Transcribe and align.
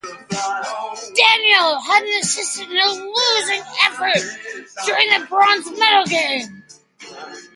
Daniel 1.15 1.79
had 1.79 2.01
an 2.01 2.19
assist 2.23 2.59
in 2.59 2.71
a 2.71 2.87
losing 2.89 3.61
effort 3.85 4.83
during 4.87 5.09
the 5.11 5.27
bronze 5.27 5.69
medal 5.77 6.05
game. 6.05 6.63